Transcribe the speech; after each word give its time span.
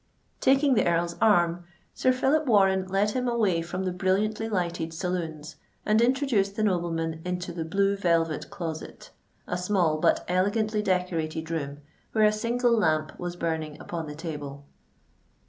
Taking 0.39 0.73
the 0.73 0.87
Earl's 0.87 1.15
arm, 1.21 1.63
Sir 1.93 2.11
Phillip 2.11 2.47
Warren 2.47 2.87
led 2.87 3.11
him 3.11 3.27
away 3.27 3.61
from 3.61 3.83
the 3.83 3.91
brilliantly 3.91 4.49
lighted 4.49 4.95
saloons, 4.95 5.57
and 5.85 6.01
introduced 6.01 6.55
the 6.55 6.63
nobleman 6.63 7.21
into 7.23 7.51
the 7.53 7.63
Blue 7.63 7.95
Velvet 7.95 8.49
Closet—a 8.49 9.57
small 9.59 9.99
but 9.99 10.25
elegantly 10.27 10.81
decorated 10.81 11.51
room, 11.51 11.81
where 12.13 12.25
a 12.25 12.31
single 12.31 12.75
lamp 12.75 13.19
was 13.19 13.35
burning 13.35 13.79
upon 13.79 14.07
the 14.07 14.15
table. 14.15 14.65